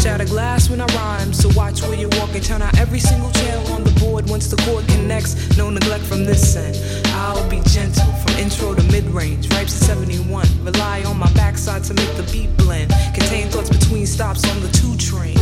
[0.02, 1.32] Shatter glass when I rhyme.
[1.32, 2.42] So watch where you're walking.
[2.42, 5.56] Turn out every single channel on the board once the chord connects.
[5.56, 6.76] No neglect from this end.
[7.14, 9.48] I'll be gentle from intro to mid range.
[9.54, 10.44] Ripes to 71.
[10.64, 12.90] Rely on my backside to make the beat blend.
[13.14, 15.38] Contain thoughts between stops on the two train.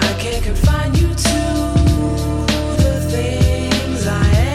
[0.00, 1.40] I can't confine you to
[2.82, 4.53] the things I am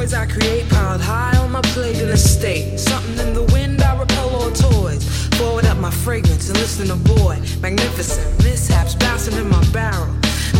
[0.00, 2.78] noise I create, piled high on my plate in a state.
[2.78, 5.04] Something in the wind, I repel all toys.
[5.36, 7.36] Forward up my fragrance and listen to boy.
[7.60, 10.08] Magnificent mishaps bouncing in my barrel.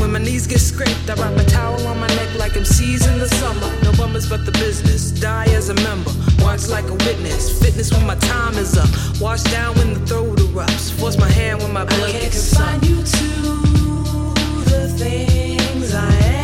[0.00, 3.18] When my knees get scraped, I wrap a towel on my neck like MCs in
[3.18, 3.70] the summer.
[3.82, 5.10] No bummers but the business.
[5.10, 6.12] Die as a member.
[6.40, 7.62] Watch like a witness.
[7.62, 8.90] Fitness when my time is up.
[9.20, 10.92] Wash down when the throat erupts.
[11.00, 13.28] Force my hand when my blood I can't confine you to
[14.70, 16.39] the things I am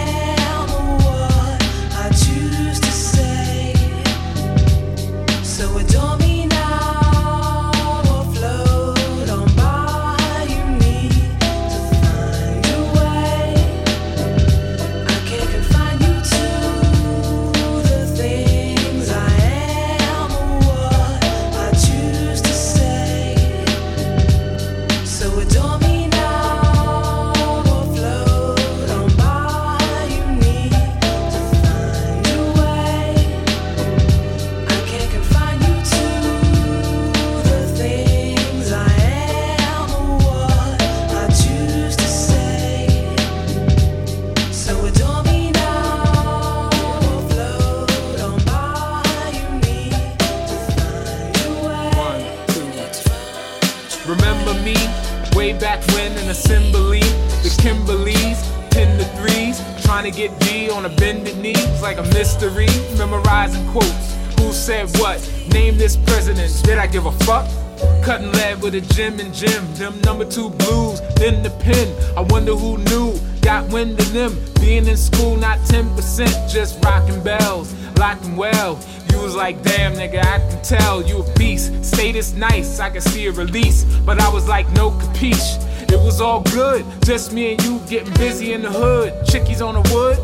[68.67, 69.64] with a Jim and Jim.
[69.75, 71.87] Them number two blues, then the pen.
[72.17, 73.17] I wonder who knew.
[73.41, 74.37] Got wind of them.
[74.61, 78.81] Being in school, not 10%, just rocking bells, locking well.
[79.12, 81.85] You was like, damn nigga, I can tell you a beast.
[81.85, 83.85] Status nice, I can see a release.
[84.05, 85.62] But I was like, no capiche.
[85.89, 89.14] It was all good, just me and you getting busy in the hood.
[89.27, 90.19] Chickies on the wood.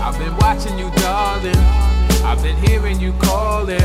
[0.00, 1.62] I've been watching you, darling.
[2.24, 3.78] I've been hearing you calling.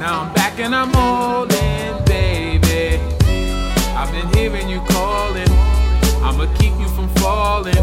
[0.00, 2.09] Now I'm back and I'm all in.
[4.00, 5.50] I've been hearing you calling.
[6.24, 7.74] I'ma keep you from falling.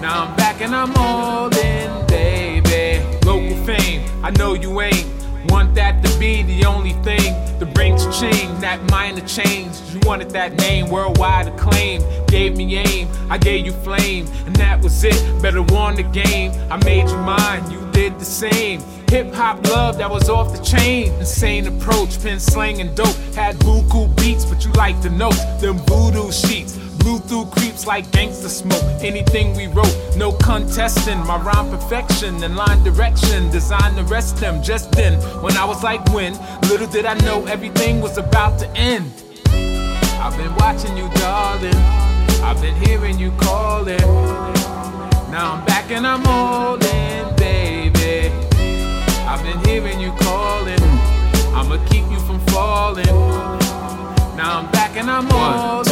[0.00, 3.04] Now I'm back and I'm all in, baby.
[3.26, 5.06] Local fame, I know you ain't.
[5.48, 9.78] Want that to be the only thing that brings change, that minor change.
[9.92, 12.00] You wanted that name, worldwide acclaim.
[12.26, 15.42] Gave me aim, I gave you flame, and that was it.
[15.42, 16.52] Better warn the game.
[16.72, 18.80] I made you mine, you did the same.
[19.10, 21.12] Hip hop love that was off the chain.
[21.14, 23.16] Insane approach, pen slang and dope.
[23.34, 25.42] Had buku beats, but you like the notes.
[25.60, 26.76] Them voodoo sheets.
[26.98, 28.82] Blew through creeps like gangster smoke.
[29.00, 31.18] Anything we wrote, no contesting.
[31.20, 33.48] My rhyme perfection and line direction.
[33.50, 35.20] Designed to rest them just then.
[35.40, 36.32] When I was like, when?
[36.62, 39.12] Little did I know everything was about to end.
[40.18, 41.76] I've been watching you, darling.
[42.42, 43.98] I've been hearing you calling.
[45.30, 46.22] Now I'm back and I'm
[46.80, 47.05] baby.
[49.36, 50.80] I've been hearing you calling.
[51.52, 53.04] I'ma keep you from falling.
[54.34, 55.85] Now I'm back and I'm all.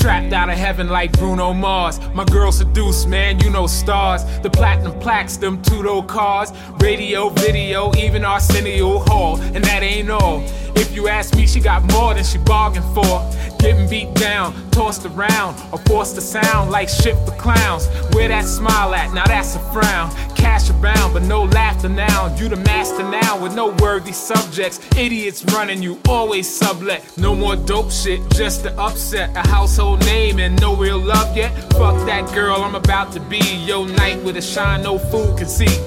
[0.00, 2.00] Trapped out of heaven like Bruno Mars.
[2.14, 4.24] My girl seduced, man, you know stars.
[4.40, 6.52] The platinum plaques, them two-door cars.
[6.78, 9.38] Radio, video, even Arsenio Hall.
[9.54, 10.42] And that ain't all.
[10.74, 13.30] If you ask me, she got more than she bargained for.
[13.58, 17.86] Getting beat down, tossed around, or forced to sound like shit for clowns.
[18.14, 19.12] Where that smile at?
[19.12, 20.10] Now that's a frown.
[20.34, 22.34] Cash around, but no laughter now.
[22.36, 24.80] You the master now with no worthy subjects.
[24.96, 27.04] Idiots running you, always sublet.
[27.18, 31.52] No more dope shit, just to upset a household name and no real love yet.
[31.72, 35.48] Fuck that girl, I'm about to be your knight with a shine no fool can
[35.48, 35.78] see.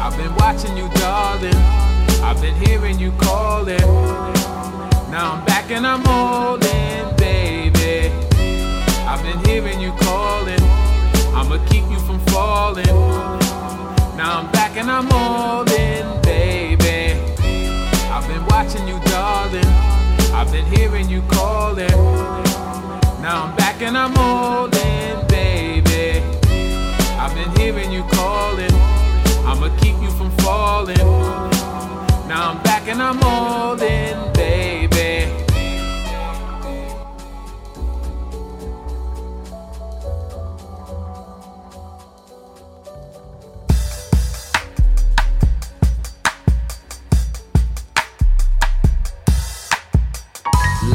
[0.00, 1.54] I've been watching you, darling.
[2.22, 3.78] I've been hearing you calling.
[5.10, 8.10] Now I'm back and I'm all in, baby.
[9.06, 10.62] I've been hearing you calling.
[11.34, 12.86] I'ma keep you from falling.
[14.16, 17.20] Now I'm back and I'm all in, baby.
[18.10, 19.66] I've been watching you, darling.
[20.34, 22.51] I've been hearing you calling.
[23.22, 26.18] Now I'm back and I'm all in, baby.
[27.20, 28.72] I've been hearing you calling.
[29.46, 30.96] I'ma keep you from falling.
[32.26, 35.28] Now I'm back and I'm all in, baby.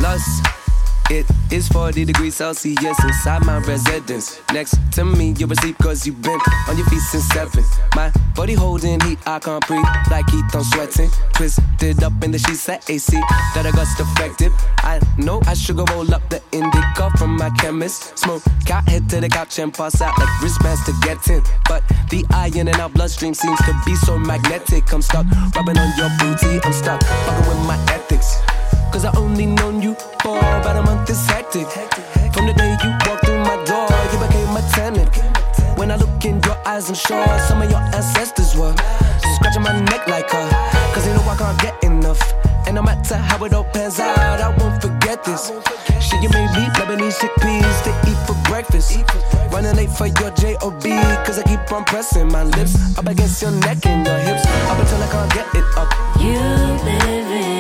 [0.02, 0.47] Lust,
[1.10, 4.42] it is 40 degrees Celsius inside my residence.
[4.52, 7.64] Next to me, you're asleep cause you've been on your feet since seven.
[7.96, 11.10] My body holding heat, I can't breathe like heat, I'm sweating.
[11.34, 13.16] Twisted up in the sheets at AC,
[13.56, 14.54] that I got defective.
[14.80, 18.18] I know I should go roll up the indica from my chemist.
[18.18, 21.42] Smoke got hit to the couch and pass out like wristbands to get in.
[21.68, 24.92] But the iron in our bloodstream seems to be so magnetic.
[24.92, 28.38] I'm stuck rubbing on your booty, I'm stuck fucking with my ethics.
[28.92, 31.68] Cause I only known you for about a month, it's hectic.
[32.34, 35.16] From the day you walked through my door, you became my tenant.
[35.78, 38.76] When I look in your eyes, I'm sure some of your ancestors were
[39.36, 40.50] scratching my neck like her.
[40.94, 42.22] Cause they know I can't get enough.
[42.66, 45.52] And no matter how it all pans out, I won't forget this.
[46.02, 48.98] Shit, you made me Lebanese chickpeas to eat for breakfast.
[49.52, 50.82] Running late for your job,
[51.26, 54.46] cause I keep on pressing my lips up against your neck and your hips.
[54.46, 55.94] Up until I can't get it up.
[56.20, 56.40] You
[56.86, 57.57] live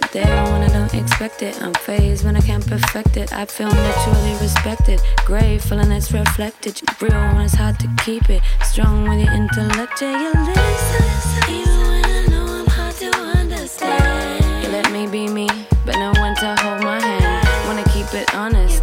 [0.00, 0.12] a hundred.
[0.12, 1.60] There when I don't expect it.
[1.62, 3.32] I'm phased when I can't perfect it.
[3.32, 5.00] I feel mutually respected.
[5.24, 6.80] Grateful and it's reflected.
[7.00, 8.42] Real when it's hard to keep it.
[8.62, 10.00] Strong with your intellect.
[10.00, 11.54] Yeah, you listen.
[11.54, 14.64] Even when I know I'm hard to understand.
[14.64, 15.48] You let me be me,
[15.84, 17.66] but know when to hold my hand.
[17.66, 18.82] Wanna keep it honest.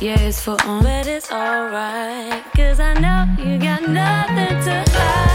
[0.00, 2.42] Yeah, it's for on, but it's alright.
[2.56, 5.33] Cause I know you got nothing to hide.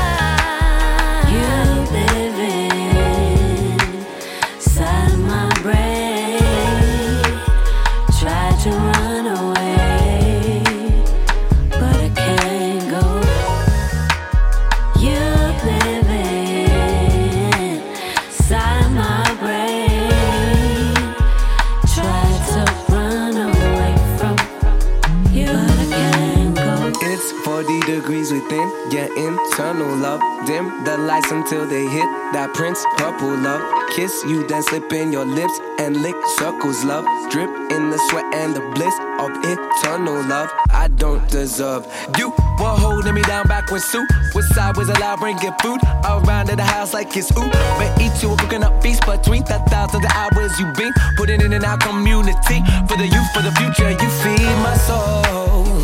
[29.80, 30.45] Internal love.
[30.45, 33.61] Dim the lights until they hit that Prince purple love.
[33.95, 37.05] Kiss you, then slip in your lips and lick circles, love.
[37.32, 40.49] Drip in the sweat and the bliss of eternal love.
[40.71, 42.30] I don't deserve you.
[42.59, 44.05] Were holding me down back when Sue
[44.36, 47.49] was allowed, bringing food around to the house like it's ooh.
[47.80, 51.41] But eat you a cooking up feast between the thousands of hours you been putting
[51.41, 53.89] in and out community for the youth, for the future.
[53.91, 55.84] You feed my soul.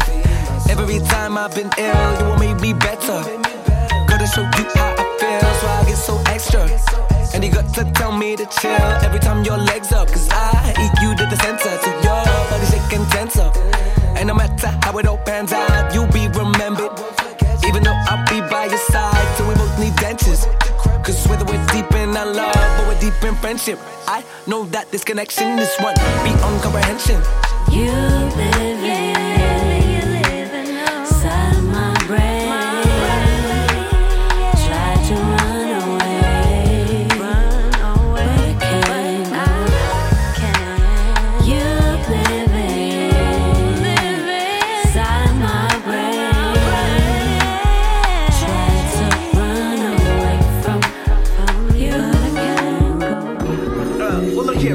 [0.70, 3.55] Every time I've been ill, you want me better.
[4.36, 6.68] Show you how I feel, so I get so extra.
[7.34, 10.10] And you got to tell me to chill every time your legs up.
[10.10, 13.50] Cause I eat you to the center, so your body shaking tenser.
[14.18, 16.92] And no matter how it all pans out, you'll be remembered.
[17.66, 20.44] Even though I'll be by your side, till we both need dentures.
[21.06, 24.92] Cause whether we're deep in our love or we're deep in friendship, I know that
[24.92, 27.22] this connection is one beyond comprehension.
[27.72, 27.88] You
[28.36, 29.05] live inside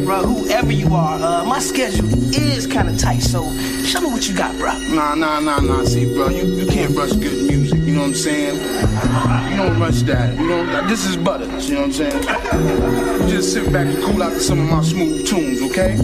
[0.00, 0.22] here, bro.
[0.22, 3.42] Whoever you are, uh, my schedule is kind of tight, so
[3.84, 4.72] show me what you got, bro.
[4.94, 5.84] Nah, nah, nah, nah.
[5.84, 7.78] See, bro, you, you can't rush good music.
[7.80, 8.54] You know what I'm saying?
[9.50, 10.36] You don't rush that.
[10.38, 11.44] You know, this is butter.
[11.44, 13.22] You know what I'm saying?
[13.22, 15.96] You just sit back and cool out to some of my smooth tunes, okay?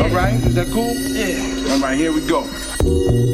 [0.00, 0.34] All right?
[0.34, 0.94] Is that cool?
[0.94, 1.72] Yeah.
[1.72, 3.33] All right, here we go.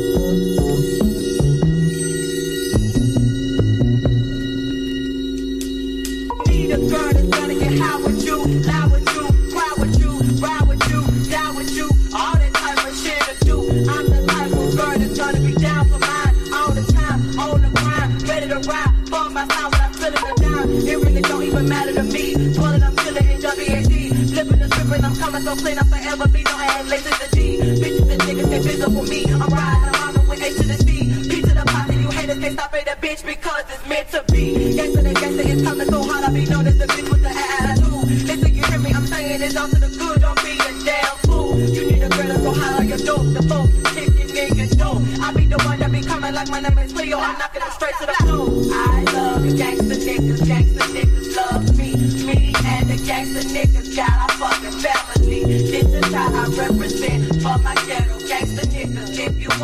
[26.21, 27.59] Forever be no ass lazy to G.
[27.81, 29.25] Bitches and niggas visit for me.
[29.25, 31.09] I'm riding, mobbing with A to the C.
[31.29, 34.25] P to the posse, you haters can't stop at the bitch because it's meant to
[34.33, 34.75] be.
[34.75, 36.25] The gangsta, it's coming so hard.
[36.25, 38.27] I'll be known as the bitch with the attitude.
[38.29, 38.93] Listen, you hear me?
[38.93, 40.21] I'm saying it's all to the good.
[40.21, 41.59] Don't be a damn fool.
[41.59, 43.25] You need a girl that's so hot on your door.
[43.25, 44.97] The folks kicking niggas door.
[45.25, 47.19] I be the one that be coming like my name is Cleo.
[47.19, 47.50] I'm knocking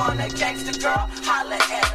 [0.06, 1.85] want a gangster girl, holla at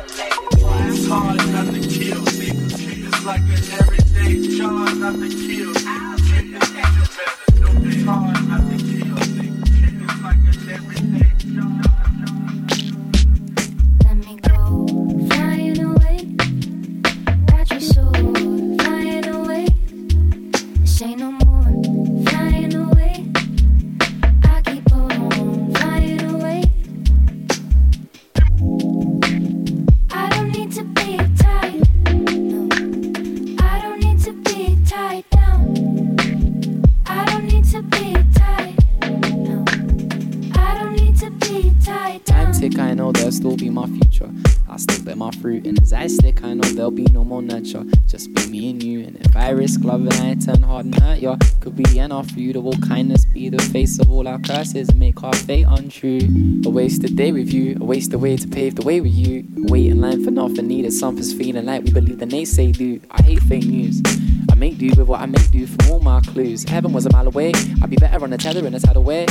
[46.81, 47.83] there'll be no more nurture.
[48.07, 51.19] Just be me and you, and if I risk loving, I turn hard and hurt
[51.19, 51.37] ya.
[51.59, 54.89] Could be the end of you, will kindness be the face of all our curses
[54.89, 56.21] and make our fate untrue.
[56.65, 59.45] A wasted day with you, a wasted way to pave the way with you.
[59.69, 62.99] Wait in line for nothing, needed something's feeling like we believe the naysay do.
[63.11, 64.01] I hate fake news.
[64.49, 66.63] I make do with what I make do from all my clues.
[66.67, 67.51] Heaven was a mile away,
[67.83, 69.27] I'd be better on a tether in a tidal way.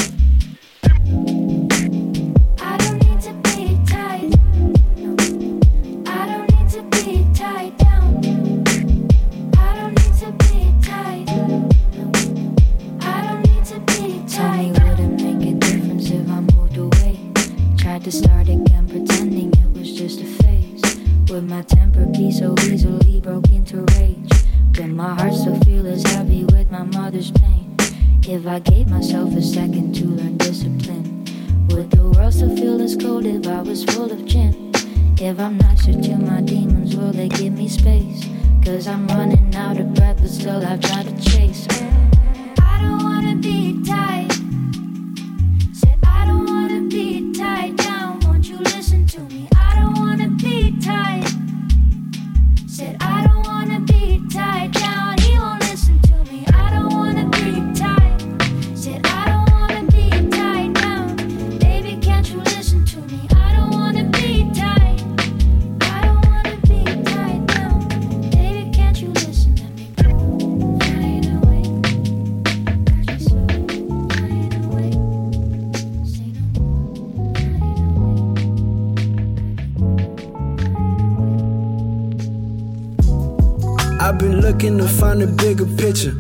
[84.21, 86.15] Been looking to find a bigger picture.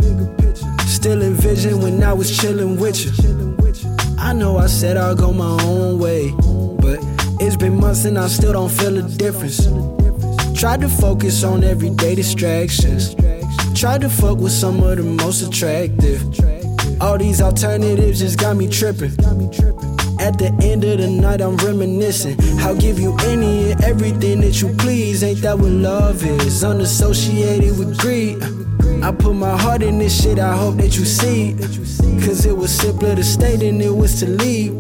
[0.86, 3.56] Still envision when I was chilling with you.
[4.18, 6.30] I know I said I'll go my own way,
[6.80, 6.98] but
[7.40, 9.66] it's been months and I still don't feel a difference.
[10.58, 13.14] Tried to focus on everyday distractions.
[13.74, 16.22] Tried to fuck with some of the most attractive.
[17.02, 19.12] All these alternatives just got me tripping.
[20.30, 22.36] At the end of the night, I'm reminiscing.
[22.60, 25.24] I'll give you any and everything that you please.
[25.24, 26.62] Ain't that what love is?
[26.62, 28.40] Unassociated with greed.
[29.02, 31.56] I put my heart in this shit, I hope that you see.
[32.24, 34.78] Cause it was simpler to stay than it was to leave.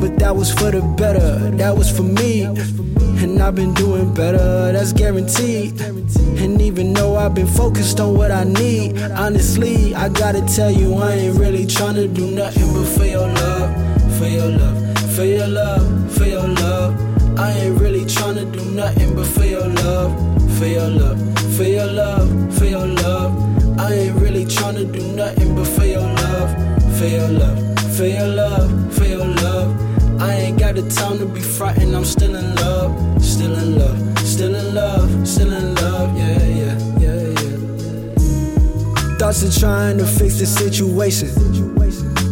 [0.00, 2.44] But that was for the better, that was for me.
[2.44, 5.78] And I've been doing better, that's guaranteed.
[5.82, 10.94] And even though I've been focused on what I need, honestly, I gotta tell you,
[10.94, 13.87] I ain't really tryna do nothing but for your love,
[14.18, 17.38] for your love, for your love, for your love.
[17.38, 20.12] I ain't really tryna do nothing but for your love,
[20.58, 21.18] for your love,
[21.56, 23.78] for your love, for your love.
[23.78, 26.50] I ain't really tryna do nothing but for your love,
[26.98, 30.20] for your love, for your love, for your love.
[30.20, 34.18] I ain't got the time to be frightened, I'm still in love, still in love,
[34.18, 39.16] still in love, still in love, yeah, yeah, yeah, yeah.
[39.16, 41.28] Thoughts of trying to fix the situation,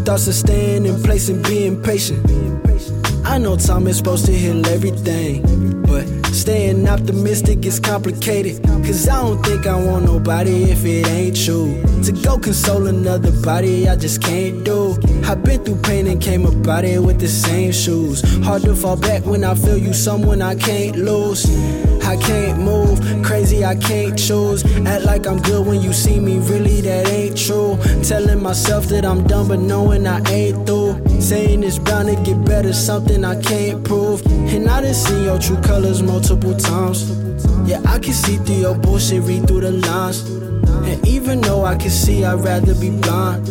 [0.07, 2.25] thoughts of staying in place and being patient.
[3.27, 5.76] I know time is supposed to heal everything,
[6.37, 8.63] staying optimistic is complicated.
[8.85, 11.83] Cause I don't think I want nobody if it ain't true.
[12.05, 14.97] To go console another body, I just can't do.
[15.25, 18.23] I've been through pain and came about it with the same shoes.
[18.45, 21.47] Hard to fall back when I feel you someone I can't lose.
[22.07, 24.65] I can't move, crazy, I can't choose.
[24.87, 27.77] Act like I'm good when you see me, really, that ain't true.
[28.05, 31.06] Telling myself that I'm done, but knowing I ain't through.
[31.27, 34.25] Saying it's bound to get better, something I can't prove.
[34.27, 37.11] And I done seen your true colors multiple times.
[37.69, 40.21] Yeah, I can see through your bullshit, read through the lines.
[40.87, 43.45] And even though I can see, I'd rather be blind.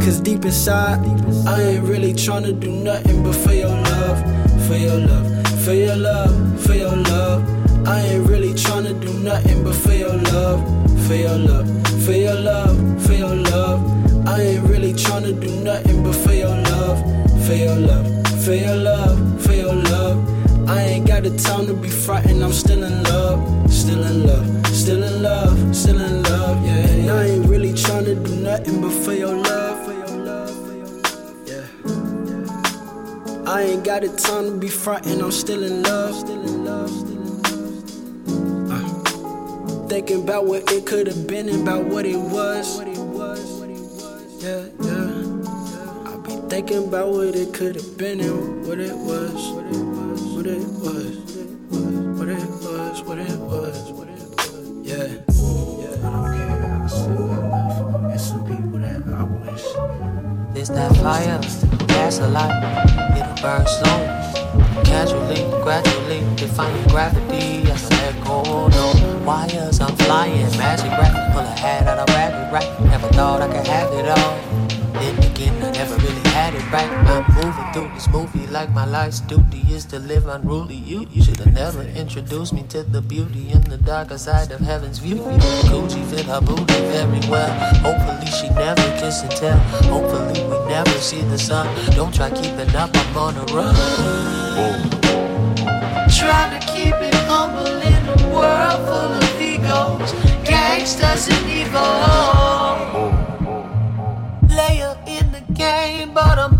[0.00, 1.00] Cause deep inside,
[1.46, 4.18] I ain't really tryna do nothing but for your love,
[4.66, 7.86] for your love, for your love, for your love.
[7.86, 10.64] I ain't really tryna do nothing but for your love,
[11.06, 11.68] for your love,
[12.06, 13.98] for your love, for your love.
[14.26, 17.17] I ain't really tryna do nothing but for your love,
[17.48, 20.68] for your love, for your love, for your love.
[20.68, 24.66] I ain't got the time to be frightened, I'm still in love, still in love,
[24.66, 26.72] still in love, still in love, yeah.
[26.72, 29.78] And I ain't really trying to do nothing but for your love.
[31.46, 31.64] Yeah.
[33.50, 36.14] I ain't got the time to be frightened, I'm still in love.
[36.16, 36.66] still in
[38.70, 42.78] Uh, thinking about what it could have been and about what it was.
[44.42, 44.97] Yeah, yeah.
[46.48, 49.52] Thinking about what it could have been and what it was.
[49.52, 51.12] What it was,
[52.16, 54.56] what it was, what it was, what it was, what it was.
[54.82, 55.28] Yeah.
[60.56, 61.38] It's that fire,
[61.86, 62.50] gas a lot,
[63.16, 64.82] it'll burn slow.
[64.84, 68.68] Casually, gradually, defying gravity as let go.
[68.68, 72.80] No wires, I'm flying, magic rap, pull a hat out of rabbit right.
[72.86, 74.47] Never thought I could have it all.
[75.00, 76.90] Then again, I never really had it right.
[76.90, 80.74] I'm moving through this movie like my life's duty is to live unruly.
[80.74, 84.58] You, you should have never introduced me to the beauty in the darker side of
[84.58, 85.18] heaven's view.
[85.70, 87.50] Gucci fit her booty very well.
[87.86, 89.58] Hopefully she never kiss and tell.
[89.86, 91.66] Hopefully we never see the sun.
[91.92, 93.74] Don't try keeping up, I'm on a run.
[96.10, 100.12] Trying to keep it humble in a world full of egos,
[100.44, 102.67] gangsters and evil.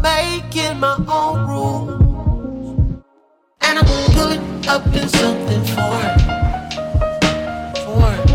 [0.03, 2.01] Making my own rules.
[3.61, 6.21] And I'm pulling up in something for it.
[7.85, 8.27] For it.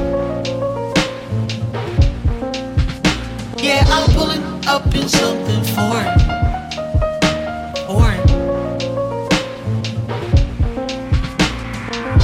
[3.64, 6.23] Yeah, I'm pulling up in something for it.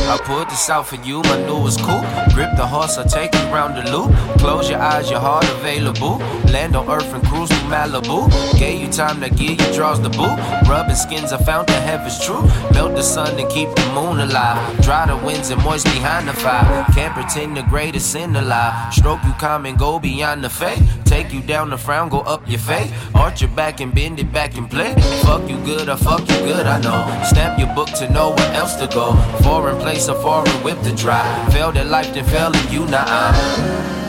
[0.09, 2.03] I pulled this out for you, my newest coupe.
[2.33, 4.11] Grip the horse, I take you round the loop.
[4.39, 6.17] Close your eyes, your heart available.
[6.51, 8.27] Land on earth and cruise through Malibu.
[8.57, 10.35] Gave you time to gear you draws the boot.
[10.67, 12.41] Rubbing skins, I found the heaven's true.
[12.73, 14.81] Melt the sun and keep the moon alive.
[14.81, 16.85] Dry the winds and moist behind the fire.
[16.95, 18.91] Can't pretend the greatest sin alive.
[18.91, 20.81] Stroke you calm and go beyond the fate.
[21.05, 22.91] Take you down the frown, go up your fate.
[23.13, 24.93] Arch your back and bend it back and play.
[25.23, 27.23] Fuck you good, I fuck you good, I know.
[27.25, 29.13] Stamp your book to know where else to go.
[29.43, 31.23] Foreign place, a foreign whip to try.
[31.51, 33.35] Failed at life, then fell in you, now I'm.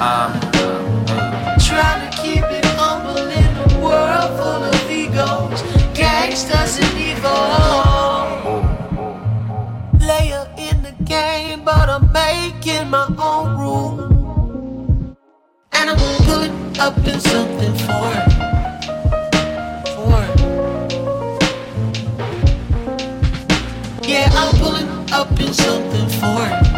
[0.01, 0.41] I'm.
[1.59, 5.63] Trying to keep it humble in a world full of egos,
[5.93, 7.33] gangsters and evil.
[9.99, 14.01] Player in the game, but I'm making my own rules.
[15.73, 18.31] And I'm pulling up in something for it.
[19.95, 20.39] For it.
[24.07, 26.70] Yeah, I'm pulling up in something for it.